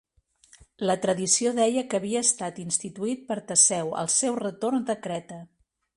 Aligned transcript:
La 0.89 0.93
tradició 1.03 1.51
deia 1.59 1.83
que 1.91 1.99
havia 1.99 2.23
estat 2.29 2.57
instituït 2.65 3.23
per 3.29 3.37
Teseu 3.53 3.95
al 4.03 4.11
seu 4.15 4.43
retorn 4.45 4.87
de 4.89 4.97
Creta. 5.05 5.39